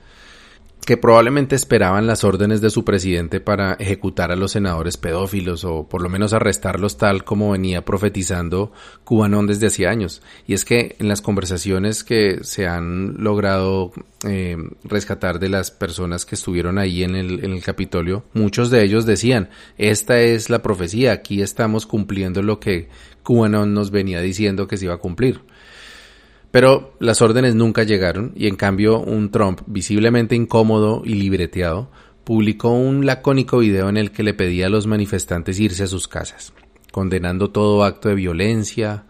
[0.86, 5.88] que probablemente esperaban las órdenes de su presidente para ejecutar a los senadores pedófilos o
[5.88, 8.70] por lo menos arrestarlos tal como venía profetizando
[9.02, 10.22] Cubanón desde hacía años.
[10.46, 13.92] Y es que en las conversaciones que se han logrado
[14.24, 18.84] eh, rescatar de las personas que estuvieron ahí en el, en el Capitolio, muchos de
[18.84, 22.88] ellos decían, esta es la profecía, aquí estamos cumpliendo lo que
[23.24, 25.40] Cubanón nos venía diciendo que se iba a cumplir.
[26.56, 31.90] Pero las órdenes nunca llegaron y en cambio un Trump visiblemente incómodo y libreteado
[32.24, 36.08] publicó un lacónico video en el que le pedía a los manifestantes irse a sus
[36.08, 36.54] casas,
[36.92, 39.04] condenando todo acto de violencia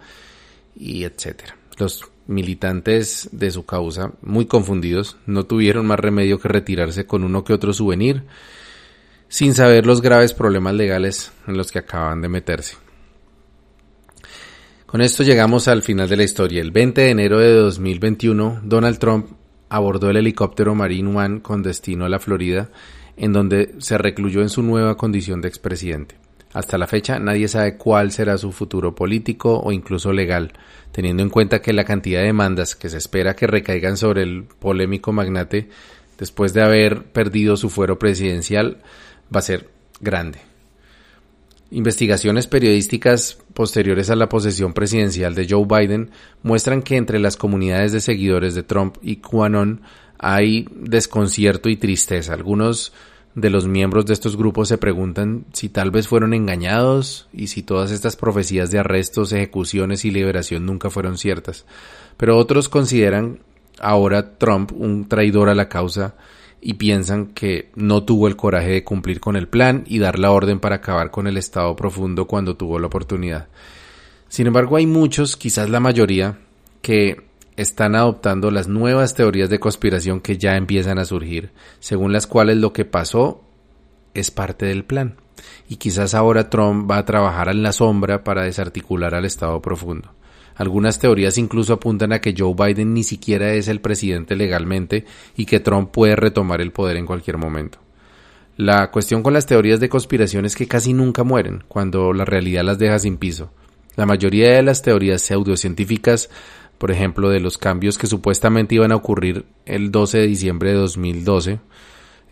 [0.74, 1.56] y etcétera.
[1.78, 7.44] Los militantes de su causa, muy confundidos, no tuvieron más remedio que retirarse con uno
[7.44, 8.24] que otro souvenir,
[9.28, 12.85] sin saber los graves problemas legales en los que acaban de meterse.
[14.86, 16.62] Con esto llegamos al final de la historia.
[16.62, 19.26] El 20 de enero de 2021, Donald Trump
[19.68, 22.70] abordó el helicóptero Marine One con destino a la Florida,
[23.16, 26.14] en donde se recluyó en su nueva condición de expresidente.
[26.52, 30.52] Hasta la fecha nadie sabe cuál será su futuro político o incluso legal,
[30.92, 34.44] teniendo en cuenta que la cantidad de demandas que se espera que recaigan sobre el
[34.44, 35.68] polémico magnate
[36.16, 38.78] después de haber perdido su fuero presidencial
[39.34, 39.68] va a ser
[40.00, 40.38] grande.
[41.70, 46.10] Investigaciones periodísticas posteriores a la posesión presidencial de Joe Biden
[46.42, 49.82] muestran que entre las comunidades de seguidores de Trump y QAnon
[50.18, 52.34] hay desconcierto y tristeza.
[52.34, 52.92] Algunos
[53.34, 57.62] de los miembros de estos grupos se preguntan si tal vez fueron engañados y si
[57.62, 61.66] todas estas profecías de arrestos, ejecuciones y liberación nunca fueron ciertas.
[62.16, 63.40] Pero otros consideran
[63.80, 66.14] ahora Trump un traidor a la causa
[66.66, 70.32] y piensan que no tuvo el coraje de cumplir con el plan y dar la
[70.32, 73.46] orden para acabar con el estado profundo cuando tuvo la oportunidad.
[74.28, 76.40] Sin embargo, hay muchos, quizás la mayoría,
[76.82, 77.22] que
[77.54, 82.56] están adoptando las nuevas teorías de conspiración que ya empiezan a surgir, según las cuales
[82.56, 83.44] lo que pasó
[84.14, 85.14] es parte del plan.
[85.68, 90.15] Y quizás ahora Trump va a trabajar en la sombra para desarticular al Estado profundo.
[90.56, 95.04] Algunas teorías incluso apuntan a que Joe Biden ni siquiera es el presidente legalmente
[95.36, 97.78] y que Trump puede retomar el poder en cualquier momento.
[98.56, 102.64] La cuestión con las teorías de conspiración es que casi nunca mueren, cuando la realidad
[102.64, 103.52] las deja sin piso.
[103.96, 106.30] La mayoría de las teorías pseudocientíficas,
[106.78, 110.76] por ejemplo, de los cambios que supuestamente iban a ocurrir el 12 de diciembre de
[110.76, 111.60] 2012,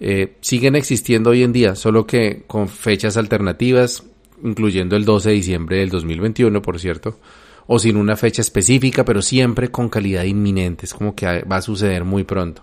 [0.01, 4.03] eh, siguen existiendo hoy en día, solo que con fechas alternativas,
[4.43, 7.19] incluyendo el 12 de diciembre del 2021, por cierto,
[7.67, 10.87] o sin una fecha específica, pero siempre con calidad inminente.
[10.87, 12.63] Es como que va a suceder muy pronto.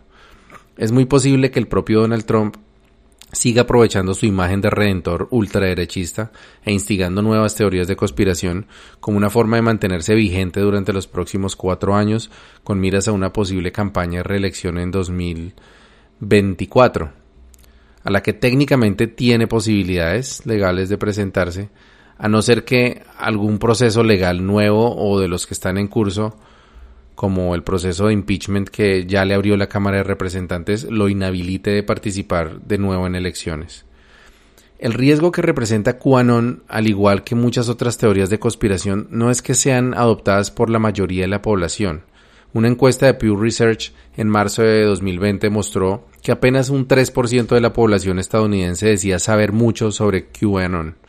[0.77, 2.55] Es muy posible que el propio Donald Trump
[3.31, 6.31] siga aprovechando su imagen de redentor ultraderechista
[6.63, 8.67] e instigando nuevas teorías de conspiración
[8.99, 12.29] como una forma de mantenerse vigente durante los próximos cuatro años
[12.63, 17.11] con miras a una posible campaña de reelección en 2024,
[18.03, 21.69] a la que técnicamente tiene posibilidades legales de presentarse,
[22.21, 26.37] a no ser que algún proceso legal nuevo o de los que están en curso,
[27.15, 31.71] como el proceso de impeachment que ya le abrió la Cámara de Representantes, lo inhabilite
[31.71, 33.85] de participar de nuevo en elecciones.
[34.77, 39.41] El riesgo que representa QAnon, al igual que muchas otras teorías de conspiración, no es
[39.41, 42.03] que sean adoptadas por la mayoría de la población.
[42.53, 47.61] Una encuesta de Pew Research en marzo de 2020 mostró que apenas un 3% de
[47.61, 51.01] la población estadounidense decía saber mucho sobre QAnon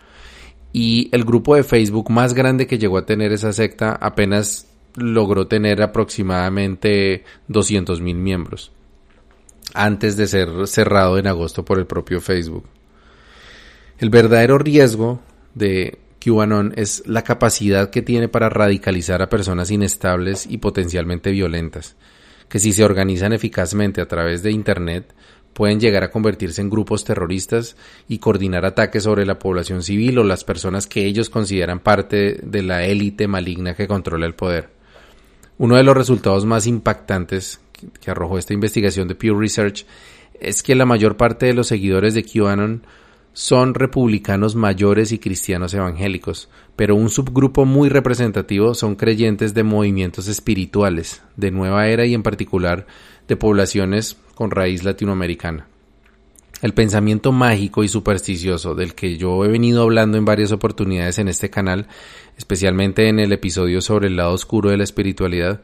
[0.73, 4.67] y el grupo de Facebook más grande que llegó a tener esa secta apenas
[4.97, 8.73] logró tener aproximadamente 200.000 miembros
[9.75, 12.65] antes de ser cerrado en agosto por el propio Facebook.
[13.99, 15.21] El verdadero riesgo
[15.55, 21.97] de QAnon es la capacidad que tiene para radicalizar a personas inestables y potencialmente violentas,
[22.49, 25.15] que si se organizan eficazmente a través de Internet
[25.53, 27.77] pueden llegar a convertirse en grupos terroristas
[28.09, 32.63] y coordinar ataques sobre la población civil o las personas que ellos consideran parte de
[32.63, 34.71] la élite maligna que controla el poder.
[35.59, 37.61] Uno de los resultados más impactantes
[38.01, 39.87] que arrojó esta investigación de Pew Research
[40.41, 42.83] es que la mayor parte de los seguidores de QAnon
[43.33, 50.29] son republicanos mayores y cristianos evangélicos, pero un subgrupo muy representativo son creyentes de movimientos
[50.29, 52.87] espirituales, de nueva era y en particular
[53.29, 55.67] de poblaciones con raíz latinoamericana.
[56.63, 61.27] El pensamiento mágico y supersticioso del que yo he venido hablando en varias oportunidades en
[61.27, 61.89] este canal,
[62.39, 65.61] especialmente en el episodio sobre el lado oscuro de la espiritualidad,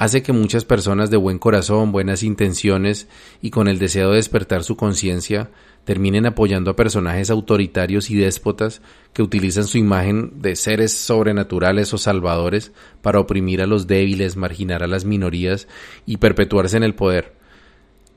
[0.00, 3.06] hace que muchas personas de buen corazón, buenas intenciones
[3.42, 5.50] y con el deseo de despertar su conciencia
[5.84, 8.80] terminen apoyando a personajes autoritarios y déspotas
[9.12, 12.72] que utilizan su imagen de seres sobrenaturales o salvadores
[13.02, 15.68] para oprimir a los débiles, marginar a las minorías
[16.06, 17.38] y perpetuarse en el poder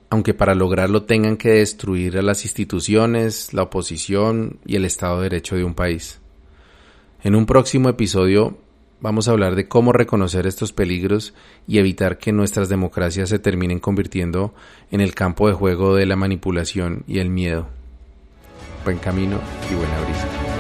[0.10, 5.24] aunque para lograrlo tengan que destruir a las instituciones, la oposición y el Estado de
[5.24, 6.20] Derecho de un país.
[7.24, 8.60] En un próximo episodio
[9.04, 11.34] vamos a hablar de cómo reconocer estos peligros
[11.68, 14.56] y evitar que nuestras democracias se terminen convirtiendo
[14.91, 17.68] en el campo de juego de la manipulación y el miedo.
[18.86, 20.53] Buen camino y buena brisa.